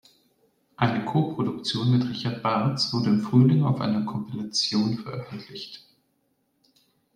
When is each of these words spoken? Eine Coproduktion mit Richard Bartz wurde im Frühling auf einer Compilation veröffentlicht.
Eine 0.77 1.05
Coproduktion 1.05 1.91
mit 1.95 2.09
Richard 2.09 2.41
Bartz 2.41 2.91
wurde 2.91 3.11
im 3.11 3.21
Frühling 3.21 3.63
auf 3.63 3.79
einer 3.81 4.03
Compilation 4.03 4.97
veröffentlicht. 4.97 5.85